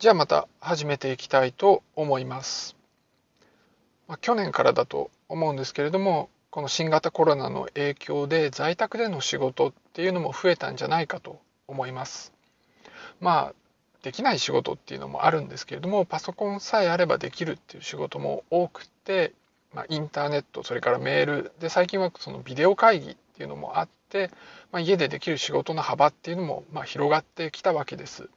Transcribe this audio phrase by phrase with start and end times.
[0.00, 2.74] じゃあまた始めていきたいと思います。
[4.08, 12.32] まあ、去年からだと思うんですけれどもこの新型コロナの影響で在宅での仕事っていうのも増えたんじゃないかと思います。
[13.20, 13.54] まあ
[14.02, 19.34] できない仕事っていうのもあるんですけれどもパソコンさえあればできるっていう仕事も多くて、
[19.74, 24.30] まあ、インターネットそれからメールで最近はそのビデオ会議っていうのもあって、
[24.72, 28.30] まあ、家でできる仕事の幅っていうのもま広がってきたわけです。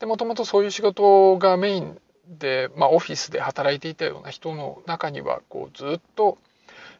[0.00, 1.98] でもともとそういう仕事がメイン
[2.28, 6.38] で、まあ、オフィスで働いていたような人の中にはこうずっと、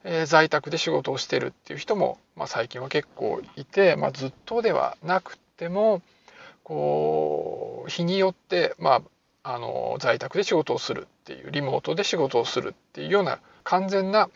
[0.04, 6.02] え、在宅で仕事をしてるっていう人も、まあ、最近は結構いて、まあ、ずっとではなくても
[6.62, 9.02] こう日によって、ま
[9.42, 14.28] あ、あの在宅で仕事をするっていうリモートで仕事をするっていうような完全な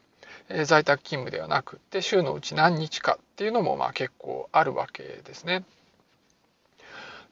[0.64, 5.64] 在宅勤務ではなくて週のうち何日かっていうのもまあ結構あるわけですね。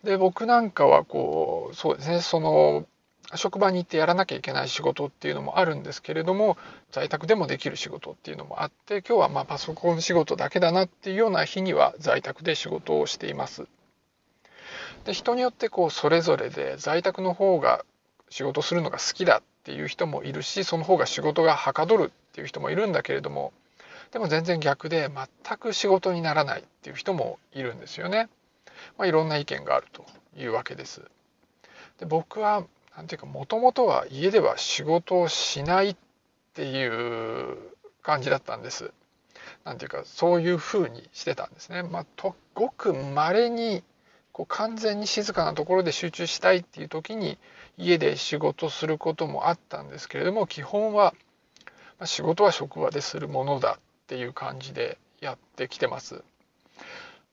[0.04, 2.86] で僕なんかはこうそうですねその
[3.36, 6.56] 職場に行ってやらなきゃいけない仕事っていうのもあるんですけれども
[6.90, 13.66] 在宅でもできる仕事っていうのもあって今日はまあパソコン仕事だけだなっていうような日には在宅で仕事をしています。
[15.04, 17.84] で人によってこうそれぞれで在宅の方が
[18.28, 23.52] 仕事するのが好きだっていう人もいるしその方が仕事がはかどるっていう人もいるんだけれども
[24.12, 28.28] でも全然逆で全く仕事にならないっていう人もいるんですよね。
[28.98, 30.04] まあ、いろんな意見があると
[30.36, 31.02] いうわけです。
[31.98, 32.64] で僕は
[32.96, 35.96] 何ていうかもともとは家では仕事をしないっ
[36.54, 37.56] ていう
[38.02, 38.92] 感じだったんです。
[39.64, 41.82] なんていうかそういうふうにしてたんですね。
[41.82, 43.82] まあ、とごく稀に
[44.32, 47.38] こう完全に静かなところで集中したいっていう時に
[47.76, 51.14] 家で仕事することもあったんですけれども基本は
[52.04, 56.22] 仕事は職場でするものだっていう感じでやってきてます。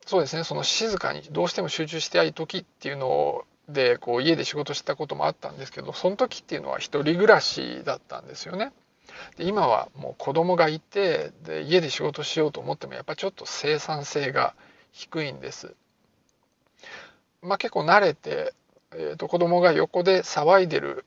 [0.08, 8.72] そうですねその静かにどうしても集中したい時っていうのでこう家で仕事したこともあったんですけどその時っていうのは一人暮らしだったんですよね。
[9.36, 14.56] で今はもう子供がいてで家で仕事しようと思ってもやっぱちょっと生産性が
[14.94, 15.76] 低いんです。
[17.42, 18.54] まあ、結構慣れて、
[18.94, 21.06] えー、と子供が横で騒いでる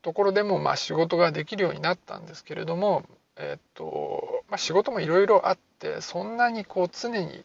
[0.00, 3.04] ところでもまあ仕事ができるようになったんですけれども、
[3.36, 7.44] えーとまあ、仕事もいろいろあってそんなにこう常に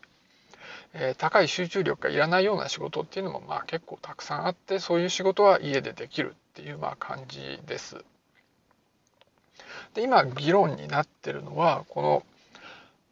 [0.93, 8.03] え高い集中力がいらないような仕事っていうのもまあ結構たくさんあってそういう仕事は家でできるっていうまあ感じです。
[9.93, 12.23] で今議論になってるのはこの、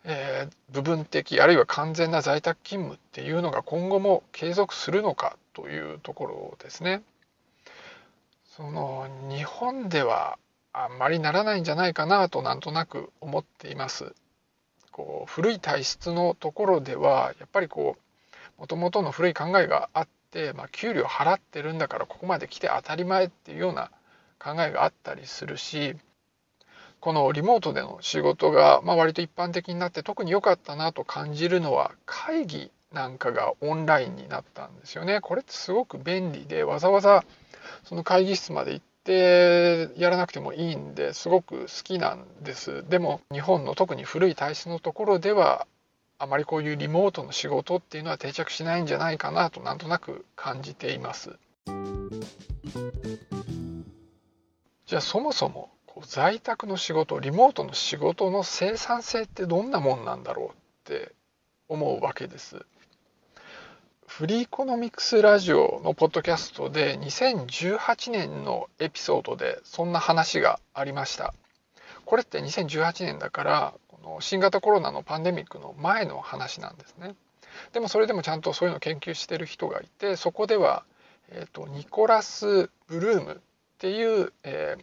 [0.04, 7.02] えー、部分的あるいは完全な在宅勤務っていうのが今後も継続するのかというところですね。
[8.56, 10.38] その日本では
[10.72, 14.14] あんまりならないんじゃないかなとなんとなく思っています。
[14.96, 17.98] こう古い体質のところではやっぱりこ
[18.58, 23.92] うもともとの古い考えがあって、まあ、給料払ってるんだからここまで来て当たり前っていうような
[24.40, 25.98] 考えがあったりするし
[27.02, 35.20] このリモートでの仕事が、まあ、割と一般的になって特に良かったなと感じるのは会議なんかがオンラインになったんですよね。
[35.20, 37.26] これってすごく便利でわざわざ
[37.84, 42.84] その会議室まで行ってでやらなくてもいいんですごく好きなんです。
[42.90, 45.68] でも日本の特に古い体質のところでは
[46.18, 51.38] あまりこういうリモートの仕事っていうのは定着しないんじゃないかなとなんとなく感じています。
[54.88, 55.70] じゃあそもそも
[56.08, 60.52] 在宅の仕事リモートの仕事の生産性ってどんなもんなんだろうっ
[60.84, 61.14] て
[61.70, 62.66] 思うわけです。
[64.18, 71.34] フリーコノミクスラジオのポッドキャストで2018年のエピソードでそんな話がありました。
[72.06, 77.14] これって2018年だからこの新型コロナのパンデミックの前の話なんですね。
[77.74, 80.86] でもそれでもちゃんとそういうのを研究してる人がいてそこでは、
[81.28, 83.38] えーと、ニコラス・ブルームっ
[83.80, 84.78] ていう、え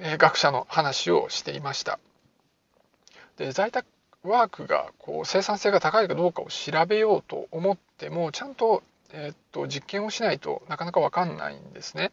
[0.00, 2.00] ー、学者の話をしていました。
[3.36, 3.86] で在宅
[4.22, 8.82] ワークがこう生産性が高いかどうかを調べようと思ってもちゃんと,、
[9.12, 12.12] えー、っと実験をしないとなかなか分かんないんですね。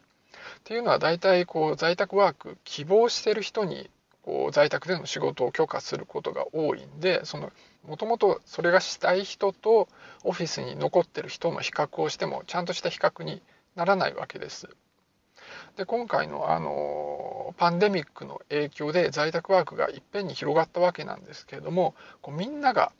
[0.60, 3.90] っていうのは大体こう在宅ワーク希望してる人に
[4.22, 7.22] こう在宅での仕事を許可することが多いんで
[7.86, 9.88] もともとそれがしたい人と
[10.24, 13.40] オフィスに残ってる人の比較をしてもちゃんとした比較に
[13.76, 14.68] ならないわけです。
[15.76, 22.92] で今回のあのパンデミックの影響で在宅ワークがいっぺんに広がったわけなんですけれどもこうみんなが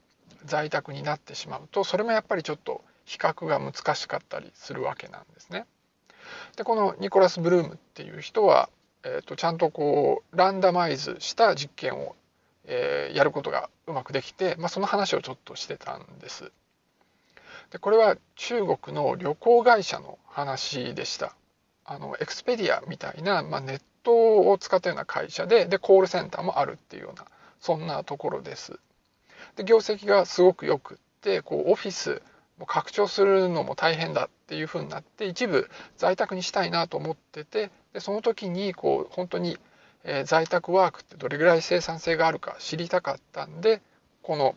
[0.45, 5.67] 在宅になってしまうとそれもやっぱりちょっと比較が難しかったりするわけなんですね。
[6.57, 8.69] でこのニコラス・ブルームっていう人は、
[9.05, 12.17] えーと、ちゃんとこうランダマイズした実験を、
[12.65, 16.51] えー、やることがうまくできて、まあ、その話をちょっとしてたんです。
[17.71, 21.35] でこれは中国の旅行会社の話でした。
[21.87, 27.25] あのエクスペディアみたいな、まあ、ネットを使ったような会社ででコールセンターもあるっていうような
[27.61, 28.79] そんなところです。
[29.57, 32.23] で業績がすごくよくってこうオフィス
[32.59, 39.59] も拡張するのも大変だっていうふうになって一部在宅にしたいなと思っててでその時にこう本当に、
[40.05, 43.81] えー、在宅ワークってどれぐらい生産性があるか知りたかったんで
[44.23, 44.55] この、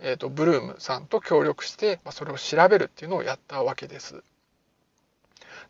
[0.00, 4.22] えーと、ブルームさんと協力して、まあ、それを調べるっていうのをやったわけです。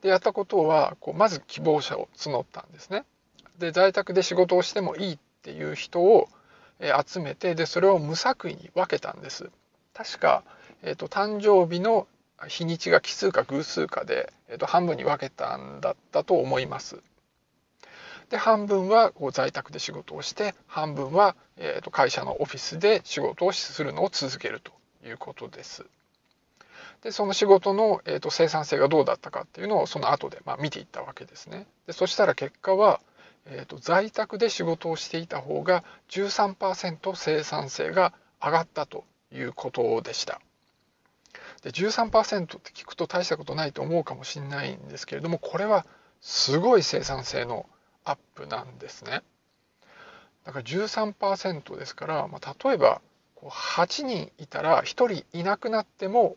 [0.02, 3.04] でやったことはこうまず希望者を募ったんですね。
[3.58, 6.28] で在宅で仕事をしてもいいっていう人を
[7.06, 9.50] 集めてでそれを無作為に分けたんです。
[9.92, 10.42] 確か、
[10.82, 12.06] えーと、誕生日の
[12.48, 17.02] 日にちが奇数か偶数かで、えーと、半分に分けたんだったと思います。
[18.30, 24.72] で半分はこう在宅で仕事をして半分は、えーと会社のオフィスで仕事をするのを続けると
[25.06, 25.84] いうことです。
[27.02, 31.66] でその仕事の、えーと、生産性がどうだったかっていうのをその後でまあ見ていったわけですね。
[31.86, 33.00] でそしたら結果は、
[33.46, 38.12] えーと、在宅で仕事をしていた方が13%生産性が
[38.42, 40.40] 上がったということでした。
[41.62, 45.84] で13%って聞くと大したことないと思うかもしれないんですけれどもこれは
[46.20, 47.66] すごい生産性の
[48.04, 49.22] アップなんですね。
[50.44, 53.00] だから13%ですから、まあ、例えば
[53.42, 56.36] 8人いたら1人いなくなっても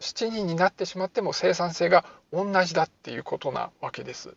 [0.00, 4.36] 7人になってしまっても生産性が同じだっていうことなわけです。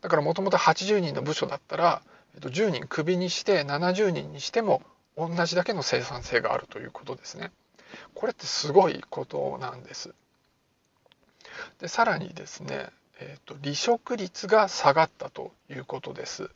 [0.00, 2.02] だからもともと80人の部署だったら
[2.40, 4.82] 10人クビにして70人にしても
[5.16, 7.50] 同じだけの生産性があるということですね。
[8.14, 10.14] これってすごいことなんです。
[11.80, 16.50] でさらにですね、えーと、離職率が下がったということです。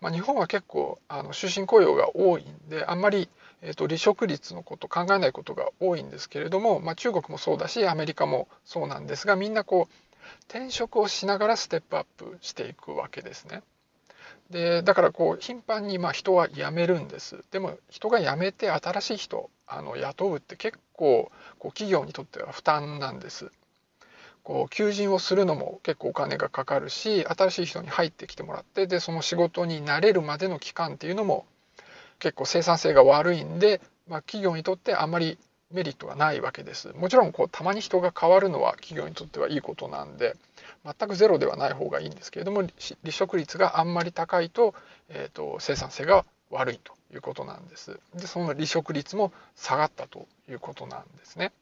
[0.00, 3.28] まあ、日本は結構あの終身雇用が多いんであんまり
[3.62, 9.94] えーと、離職率のこと考えないことが多いんですけれども、まあ、中国もそうだしアメリカもそうなんですがみんなこう
[10.48, 13.62] 転職をしながらステップアップしていくわけですね。
[14.50, 21.30] でだからこう頻繁にま人は辞めるんですでも人が辞めて新しい人あの雇うって結構
[21.60, 23.52] こう企業にとっては負担なんです
[24.42, 31.46] こう求人をするのも結構お金がかかるし新しい人に入ってきてもらってでその仕事に慣れるまでの期間っていうのも
[32.18, 35.38] 結構生産性が悪いんで、まあ、企業にとってあんまり
[35.72, 36.88] メリットがないわけです。
[36.96, 40.36] もちろんこうたまに人が変わるのは企業にとってはいいことなんで
[40.84, 42.72] 全くゼロではない方がいいんですけれども離
[43.10, 44.74] 職率があんまり高いと,、
[45.08, 48.00] えーと、生産性が悪いということなんです。
[48.14, 51.52] でその離職率も下がったということなんですね。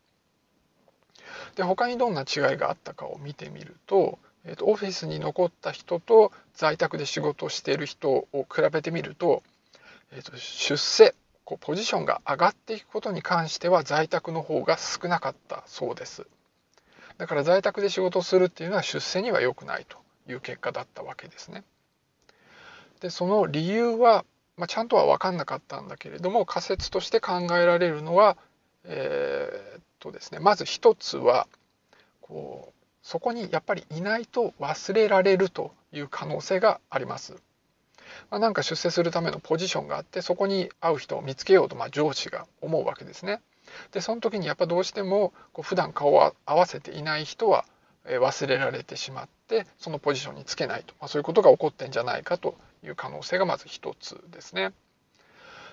[1.57, 9.43] で他にどんな違いがあったかを見てみると,、えーとオフィスに残った人と在宅で仕事をしている人を比べてみると
[10.13, 11.15] えーと、出世
[11.45, 16.27] こうポジションが上がっていくことに関しては在宅の方が少なかったそうです。
[17.17, 19.99] だから在宅で仕事をするっていうのは出世には良くないと
[20.29, 21.65] いう結果だったわけですね。
[23.01, 24.25] でその理由は、
[24.57, 28.37] まあ、ちゃんとは分かんなかったんだけれども仮説として考えられるのは
[28.85, 31.47] えー、とですねまず一つは
[32.21, 37.37] こうそこにやっぱりいないと忘れられるという可能性があります
[38.31, 43.41] まあ、なんか出世するためのポジションがあってそこに合う人を見つけようとまあ上司が思うわけですね。
[43.93, 47.65] でその時にやっぱどうしてもこう普段顔を合わせていない人は
[48.07, 54.73] 忘れられてしまってそのポジションにつけないと、まあ、そういうことが起こってんじゃないかという可能性がまず一つですね。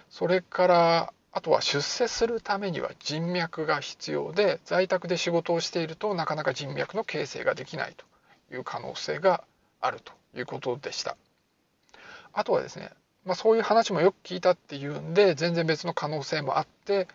[0.10, 9.44] それからあとは出世するためには人脈が必要で在宅で仕事をしているとなかなか人脈の形成ができないという可能性が
[9.82, 11.18] あるということでした。
[12.32, 12.90] あとはですね、
[13.26, 17.10] まあ、そういう話もよく聞いたっていうんで全然別の可能性もあって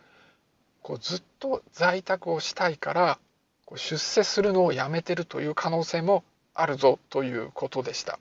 [0.83, 3.17] こうずっと在宅をしたいから
[3.65, 6.23] こう出世するのをやめてるという可能性も
[6.53, 8.19] あるぞということでした。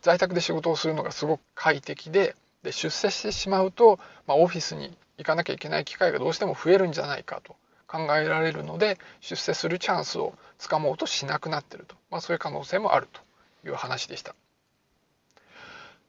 [0.00, 13.20] 在宅で仕事をするのがすごく快適でで出世してしまうと、まあ、オフィスに行かなきゃいけない機会がどうしても増えるんじゃないかと考えられるので出世するチャンスをつかもうとしなくなってると、まあ、そういう可能性もあると
[13.68, 14.34] いう話でした。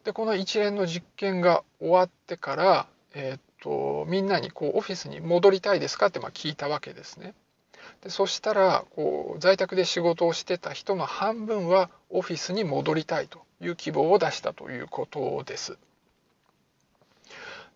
[0.04, 7.34] でこの一連の実験が終わってから、えーと、みんなにこうオフィスに戻りたいですかってまあ聞いたわけですね。
[8.02, 15.78] でそしたらこう在宅で仕事をしてた人の半分はオフィスに戻りたいという希望を出したということです。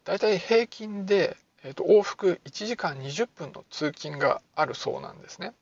[0.08, 5.54] だいたい平均で、えーと往復1時間20分の通勤があるそうなんですね。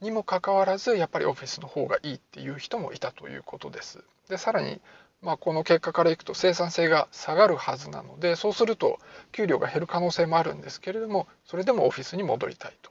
[0.00, 4.04] にもかかわらずやっぱりオフィスの方がいいっていう人もいたということです。
[4.28, 4.80] でさらに
[5.20, 8.98] まあ、この結果からいくと生産性が下がるはずなのでそうすると
[9.30, 12.90] 給料が減る可能性もあるんですけれどもそれでもオフィスに戻りたいと。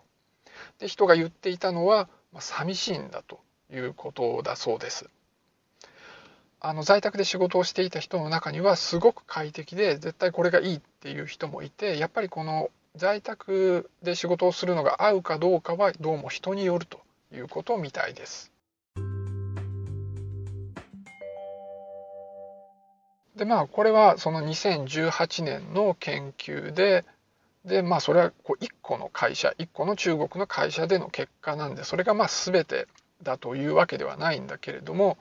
[0.80, 5.10] で人が言っていたのは、まあ、寂しいんだということだそうです。
[6.64, 17.00] あの在宅で仕事をしていた人の中にはすごく快適で絶対これがいいっていう人もいてやっぱりこの在宅で仕事をするのが合うかどうかはどうも人によると
[17.34, 18.52] いうことみたいです。
[23.36, 27.06] でまあこれはその2018年の研究で
[27.66, 32.88] でまあそれはこう1個の会社1個の中国の会社での結果なんでそれがまあ全て
[33.24, 35.18] だというわけではないんだけれども、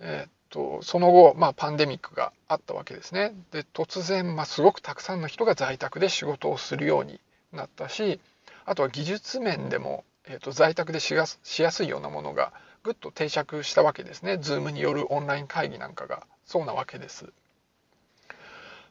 [0.00, 3.34] えー、とその後、まあ、パンデミックがあったわけですね。
[3.52, 7.20] で突然、まあ、すごくたくさんの人が在宅で仕事をするように
[7.52, 8.20] なったし
[8.64, 12.52] あとは技術面でも、えー、っと在宅でしやすいようなものが
[12.82, 14.34] ぐっと定着したわけですね。
[14.34, 17.32] Zoom によるオンライン会議なんかがそうなわけです。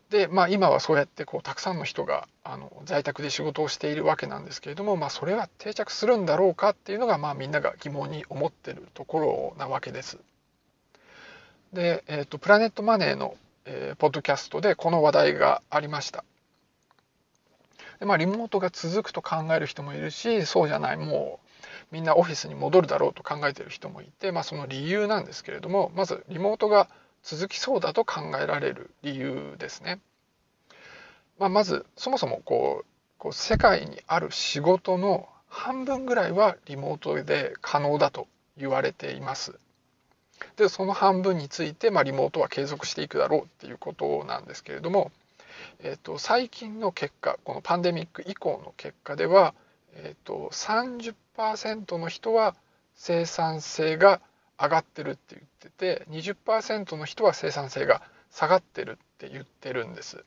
[0.09, 10.17] で、まあ、今はそうやってこうたくさんの人があの在宅で仕事をしているわけなんですけれども、まあ、それは定着するんだろうかっていうのが、まあ、みんなが疑問に思ってるところなわけです。
[11.73, 16.23] で、えーと、プラネットマネーの、えー、ポッドキャストでこの話題がありました。
[17.99, 21.47] でまあ、リモートが続くと考える人もいるしそうじゃないもう
[21.91, 26.89] みんなオフィスに戻るだろうと考えている人もいて、まあ、その理由なんですけれどもまずリモートが
[27.23, 29.99] 続きそうだと考えられる理由ですね。
[31.39, 32.85] まあ、まずそもそもこう
[33.17, 39.59] こう世界にある仕事の半分ぐらいはリモートで可能だと言われています。
[40.55, 45.11] でその半分について、まあ、リモートは継続していくだろうっていうことなんですけれども、
[45.79, 49.53] えーと、最近の結果このパンデミック以降の結果では、
[49.93, 52.55] えーと、30%の人は
[52.95, 54.21] 生産性が
[54.59, 58.01] 上がってるって言ってて20%の人は生産性が
[58.31, 60.23] 下がってるって言ってるんです。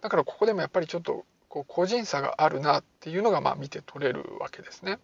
[0.00, 4.98] だからここでもやっぱりちょっとこう個人差があるなっていうのがまあ見て取れるわけですね。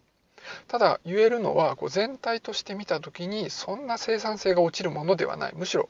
[0.67, 5.53] ただ言えるのはこう全体として見た時にそんな生産性が落ちるものではない。
[5.55, 5.89] むしろ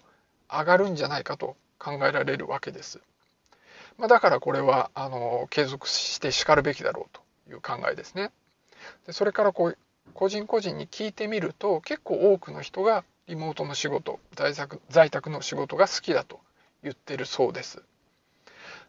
[0.49, 2.99] 上がるんじゃないかと考えられるわけです、
[3.97, 7.21] まあ、だからこれはあの継続してしかるべきだろうと
[7.53, 8.31] いう考えですね。
[9.05, 9.77] でそれからこう
[10.13, 16.39] 個人個人に聞いてみると結構多くの人がリモートの仕事在宅在宅の仕事が好きだと
[16.81, 17.83] 言ってるそうです。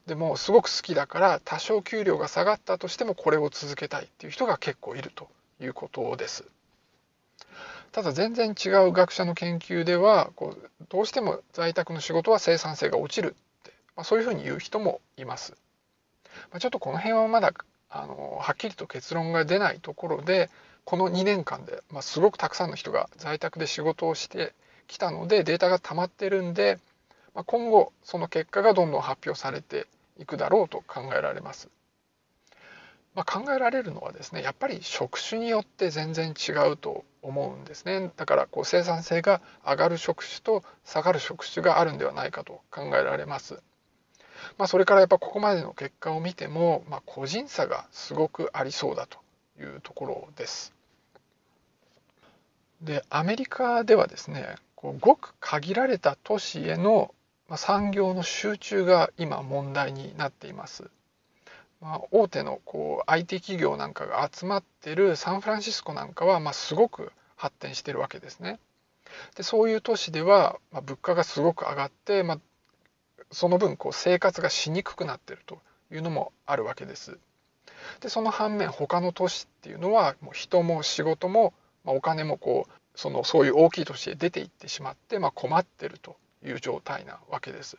[0.06, 5.28] でもすごく好きだから多少給料が下がったとしてもこれを続けたいっていう人が結構いると。
[5.60, 6.44] いうことです
[7.92, 15.56] ただ全然違う学者の研究ではこうどうしても在宅の仕事は生産性が落ちるって、まあ、そういうふうに言う人もいます、
[16.50, 17.52] まあ、ちょっとこの辺はまだ
[17.90, 20.50] あのはっきりと結論が出ないところで
[20.84, 24.54] この2年間で、まあ、すごくたくさんの人が在宅で仕事をして
[24.86, 26.78] きたのでデータが溜まってるんで、
[27.34, 29.86] まあ、今後その結果がどんどん発表されて
[30.18, 31.68] いくだろうと考えられます。
[33.18, 43.60] まあ、考えられるのはですねやっぱり職種によって全然違うと思うんですねだからこう生産性が上がる職種と下がる職種があるんではないかと考えられます。
[44.56, 49.18] まあ、それからやっぱここまでの結果を見ても、まあ、個人差がすごくありそうだと
[49.60, 50.72] いうところです。
[52.82, 57.12] でアメリカではですねこうごく限られた都市への
[57.56, 60.88] 産業の集中が今問題になっています。
[61.80, 68.58] まあ、大手のこう IT 企業なんかが集まってるサンフランシスコなんかはまあすごく発展してるわけですね。
[69.36, 72.38] でそういう都市では、まあ、物価がすごく上がって、まあ、
[73.30, 75.60] その分こう生活がしにくくなってると
[75.92, 77.18] いうのもあるわけです。
[78.00, 81.54] でその反面他の都市っていうのはもう人も仕事も
[81.88, 87.78] まあ、お金もこうそのそういう大きい都市へ出ていってしまって、まあ、困ってるという状態なわけです。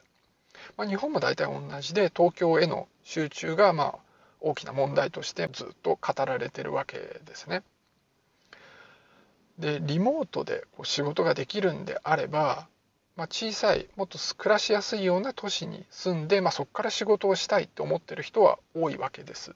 [0.77, 3.95] まあ、日本も大体同じで東京への集中がまあ
[4.41, 7.63] 大きな問題としてずっと語られてるわけですね。
[9.57, 12.67] でリモートでこう仕事ができるんであれば、
[13.17, 19.53] まあ、小さいもっと暮らしやすいような都市に住んで、まあ、そこから仕事をしたいって思ってる人は多いわけです。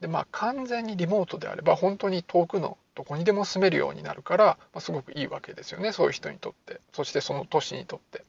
[0.00, 8.24] でまあ完全にリモートであれば本当に遠くのどこにでも住めるようになるから、まあ、すごくいいわけですよねそういう人にとってそしてその都市にとって。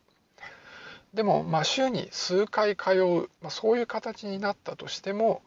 [1.13, 5.41] でもまあ週に数回通う、まあ、そういう形になったとしても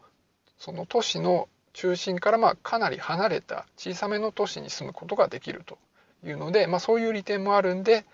[0.59, 5.79] その都市の中心からまあかなり離れた小さめの都市に住むことができると
[6.25, 8.05] いうので、まあ、そういう利点もあるんで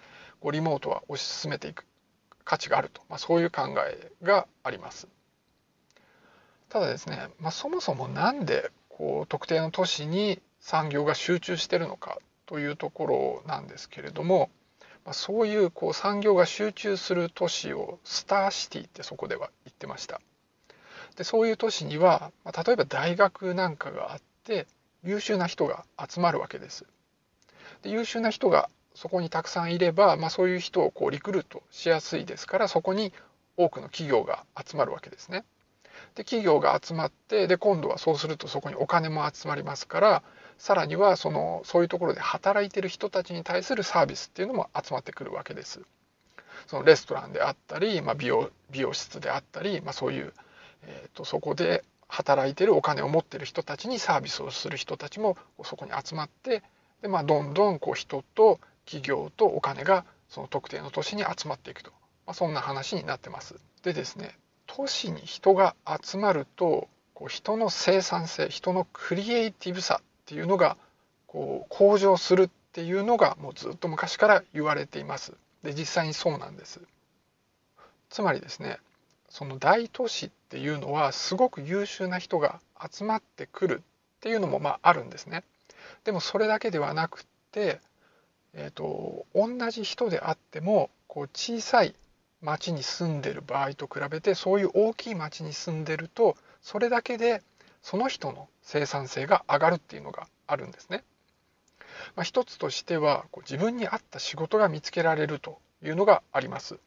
[0.40, 1.84] こうリモートは推し進めていく
[2.44, 5.06] 価値があると、まあ、そういう考えがあります。
[6.68, 14.50] ただですね、まあ、そもそも何でこう特定の都市に産業が集中してるのかというところなんですけれども、
[15.04, 20.20] まあ、そういうこう産業が集中する都市をスターシティってそこでは言ってました
[21.16, 24.66] でそういう都市には、まあ、例えば大学なんかがあって
[25.02, 26.84] 優秀な人が集まるわけです
[27.82, 33.12] で優秀な人がそこにたくさんいれば、まあ、そういう人をこうリクルートしやすいですからそこに
[33.56, 35.44] 多くの企業が集まるわけですね。
[36.14, 40.22] で企業が集まってで今度はそうするとそこにお金も集まりますから
[40.60, 45.80] さらにはそのそういうところで働いてる人たちに対するサービスっていうのも集まってくるわけです。
[46.66, 50.34] そのレストランであったり、まあ、美容美容室であったり、まあ、そういう、
[50.84, 56.62] えーと、そこで働いてるお金を持ってる人たちにサービスをする人たちもそこに集まって
[57.00, 61.90] で、まあ、どんどんこう人と企業とお金がその特定の都市に集まっていくと、
[62.26, 63.54] まあ、そんな話になってます。
[63.82, 64.36] でですね
[64.66, 70.76] 都市に人が集まるとこう人の生産性人のクリエイティブさっていうのが
[71.26, 75.32] こう向上するっていうのがもうずっと昔から言われています。
[75.64, 76.80] で実際にそうなんです。
[78.10, 78.78] つまりですね
[79.28, 85.42] その大都市っていうのはすごく優秀な人が集まってくるっていうのもまああるんですね。
[86.04, 87.80] でもそれだけではなくて、
[88.54, 91.96] えーと、同じ人であってもこう小さい
[92.40, 97.42] 町に住んでる場合と比べてそういう大きい町に住んでるとそれだけで
[97.82, 101.04] その人の生産性が上がるっていうのがあるんですね。
[102.16, 106.78] まあ、一つとしてはこう自分に合った仕事が見つけられるというのがあります。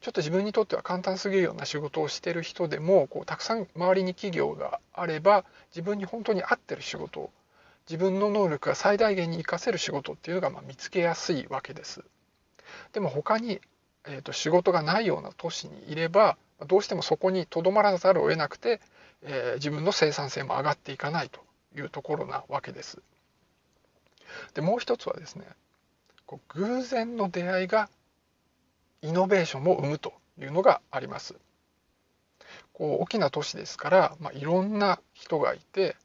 [0.00, 7.30] ちょっと自分にとっては簡単すぎるような仕事をしてる人でもこうたくさん周りに企業があれば自分に本当に合ってる仕事を
[7.88, 12.04] 自分の能力が最大限に活かせる仕事っていうのがまあ見つけやすいわけです。
[12.92, 13.60] でも他に、
[14.06, 16.36] えーと、仕事がないような都市にいれば
[16.68, 18.80] どうしてもそこにとどまらざるを得なくて、
[19.22, 21.40] えー、自分の生産性も上がっていかないと
[21.76, 23.00] いうところなわけです。
[24.54, 25.46] でもう一つはですね
[26.26, 27.88] こう偶然の出会いが
[29.02, 31.34] イノベーションを生むというのがあります。
[32.72, 35.96] こう大きな都市ですから、まあ、いろんな人がいて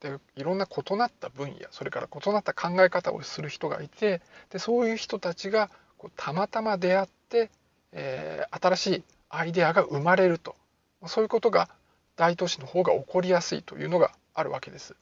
[0.00, 7.50] でいろんな異なった分野それから異なった考え方をする人がいてでそういう人たちがこうたまたま出会って、
[7.92, 10.54] えー、新しいアイデアが生まれると
[11.06, 11.68] そういうことが
[12.16, 14.96] 大都市の方が起こりやすいというのがあるわけです。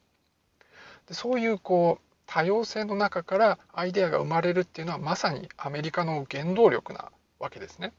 [1.09, 7.93] でそういうこう多様性の中からアイデアが生まれるっていうのはまさにアメリカの原動力なわけですね。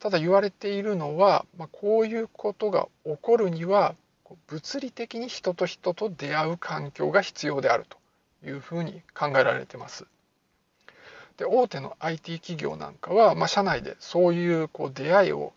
[0.00, 3.94] ただ言われているのは、まあ、こういうことが起こるには
[4.48, 7.98] 物理的に人と人と出会う環境が必要であると
[8.44, 10.06] いうふうに考えられてます。
[11.36, 15.52] で大手の IT 企業なんかは、まあ、社内でそういうこう出会いを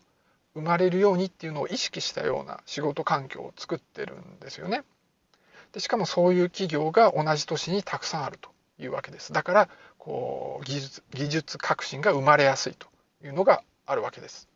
[0.56, 4.84] 生まれるようにっていうのを意識したような仕事環境を作ってるんですよね。
[5.72, 9.34] でしかもそういう企業が同じ都市にたくさんあるというわけです。
[9.34, 12.88] だからこう技術技術革新が生まれやすいと
[13.22, 14.48] いうのがあるわけです。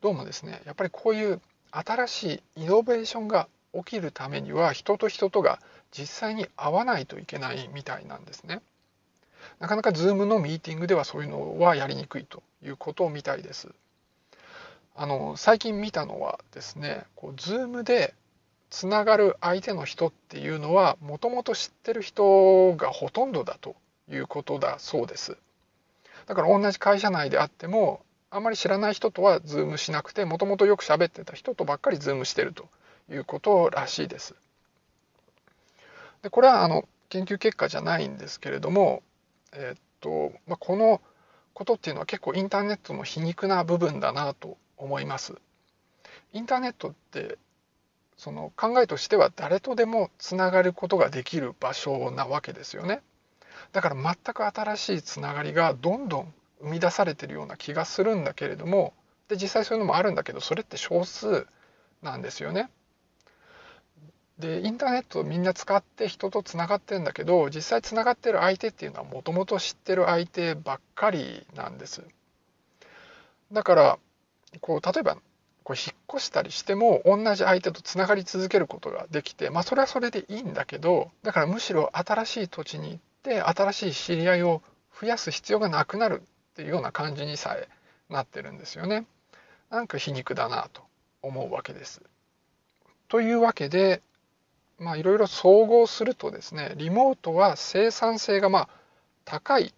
[0.00, 1.40] どうもですねやっぱりこういう
[1.72, 5.58] 新しいイノベーションが起きるためには人と人とが
[5.90, 8.62] 実際に会わないといけないみたいなんですね。
[9.58, 13.74] なかなか Zoom のミーティングではそういうのはやりにくいということみたいです。
[14.96, 18.14] あの最近見たのはですねこう Zoom で
[18.70, 23.76] つながる相手の人っていうのはもともと知ってる人がほとんどだと
[24.10, 25.36] いうことだそうです。
[26.26, 32.68] だから同じ会社内であってもあんまり知らない人とはズームしなくてもともとよく喋ってた人とばっかりズームしてると
[33.10, 34.34] いうことらしいです。
[36.22, 39.02] でこれはあの研究結果じゃないんですけれども、
[39.52, 41.00] えー、っとまあ、この
[41.52, 45.34] ことっていうのは結構インターネットの皮肉な部分だなと思います。
[46.32, 47.38] インターネットって
[48.16, 53.02] その考えとしては誰とでもつながることができる場所なわけですよね。
[53.72, 58.92] だから全く新しいつながりがどんどん生み出されてるような気がするんだけれども
[59.28, 61.46] で実際そういうのもあるんだけどそれって少数
[62.02, 62.70] なんですよね。
[64.38, 72.02] でインターネットをみんな使って人とつながってるんだけど実際つながってる相手っていうのはもともと知ってる相手ばっかりなんです。
[73.52, 73.98] だから
[74.60, 75.16] こう例えば
[75.64, 84.62] こう引っ越したりしても同じ相手とつながり続けることができてまあそれはそれでいいんだけどだからむしろ新しい土地に行って新しい知り合いを
[85.00, 87.68] 増やす必要がなくなるっていうような感じにさえ
[88.08, 89.06] なってるんですよね。
[89.70, 90.82] なんか皮肉だなと
[91.22, 92.02] 思うわけです。
[93.08, 94.02] というわけで
[94.78, 98.68] まあいろいろ総合するとですねリモートは生産性がまあ
[99.24, 99.72] 高い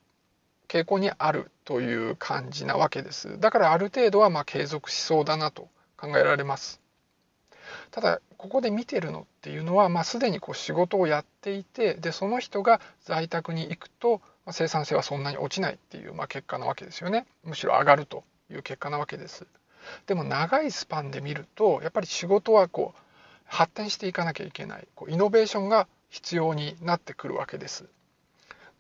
[0.69, 3.39] 傾向にあるという感じなわけです。
[3.39, 6.81] だからある程度はまあ継続しそうだなと考えられます。
[7.91, 19.47] ただここで見てるのっていうのは、まあ、すでにこう仕事をやっていてでその人が在宅に行くとま、生産性はそんなに落ちないっていう、まあ、結果なわけですよねむしろ上がるという結果なわけです
[20.07, 23.01] でも長いスパンで見るとやっぱり仕事はこう
[23.45, 27.85] 発展していかなきゃいけないこうイノベーションが必要になってくるわけです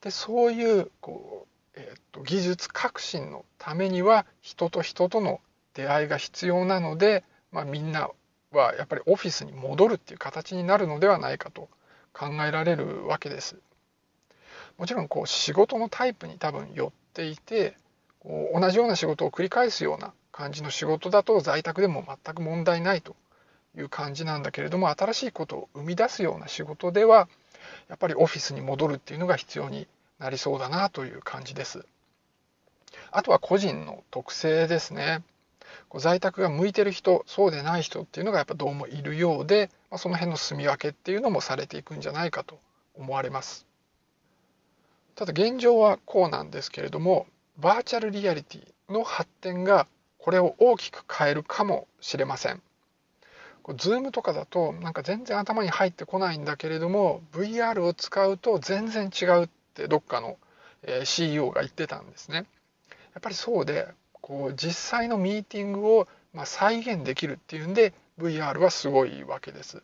[0.01, 5.41] でそういうこう、えー、と技術革新のためには人と人との
[5.75, 8.11] 出会いが必要なので、まあ、みんな
[8.51, 11.69] はやっぱりオフィスに戻るっていう形になるのではないかと
[12.13, 13.57] 考えられるわけです。
[14.79, 17.77] もちろんこう仕事のタイプに多分寄っていて
[18.21, 23.17] こう同じような仕事を繰り返すような感じの仕事だと在宅でも全く問題ないと
[23.77, 27.29] いう感じなんだけれども新しいことを生み出すような仕事では
[27.89, 29.87] やっぱりオフィスに戻るっていうのが必要に
[30.19, 31.85] なりそうだなという感じです。
[33.11, 35.23] あとは個人の特性ですね。
[35.89, 42.59] こう在宅が向いてる人そうでない人っていうのがやっぱどうもいるようで、まあ、その辺の住み分けっていうのもされていくんじゃないかと
[42.95, 43.67] 思われます。
[45.15, 47.27] ただ現状はこうなんですけれども
[47.59, 49.87] バーチャルリアリティの発展が
[50.19, 52.61] これを大きく変えるかもしれません。
[53.79, 60.39] ズームとかだとなんか全然頭に入ってこないんだけれども VR を使うと全然違うってどっかの
[61.05, 62.47] CEO が言ってたんですね。
[63.15, 69.83] やっぱりそうでこう実際のミーティングをま再現できるっていうんで VR はすごいわけです。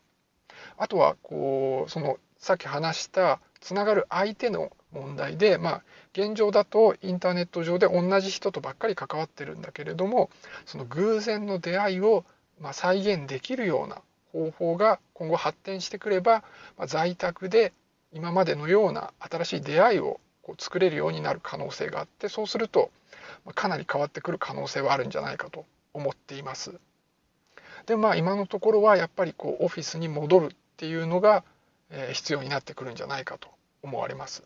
[0.79, 10.29] あとはこうそのさっき話したつながる相手の問題で、まあ、現状だとインターネット上で同じ人とばっかり関わってるんだけれども
[10.67, 12.25] その偶然の出会いを
[12.61, 14.03] ま再現できるような
[14.33, 16.43] 方法が今後発展してくれば、
[16.77, 17.73] ま在宅で
[18.13, 22.91] 今までのような新しい出会いをこう作れるようになる可能性があってそうすると
[23.55, 26.79] かなり変わってくる可能性はあるんじゃないかと思っています。
[27.87, 31.45] でまあ今のところはやっぱりこうオフィスに戻るっていうのが、
[31.91, 33.49] え必要になってくるんじゃないかと
[33.83, 34.43] 思われます。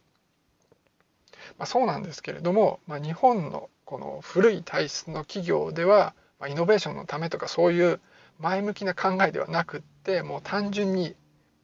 [1.58, 8.00] まあ、そうなんですけれども、まあ、日本のこの古い体質の企業では、まあ、イノベーションのためとかそういう
[8.38, 11.14] 前向きな考えではなくってもう単純に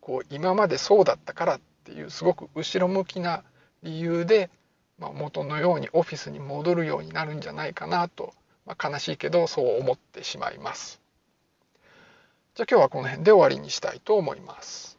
[0.01, 3.43] こう今までそうだったからっていうすごく後ろ向きな
[3.83, 4.51] 理由で、
[4.99, 8.33] まあ、元のようにオフィスに戻るようになるんじゃないかなと、
[8.65, 11.01] まあ、悲しいけどそう思ってしまいます。
[12.55, 14.99] じゃあ今日はこの辺で終わりにしたいと思います。